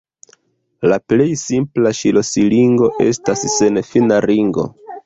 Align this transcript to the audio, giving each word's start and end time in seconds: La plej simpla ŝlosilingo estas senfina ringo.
La 0.91 0.97
plej 1.13 1.27
simpla 1.41 1.93
ŝlosilingo 1.99 2.91
estas 3.11 3.47
senfina 3.59 4.23
ringo. 4.31 4.71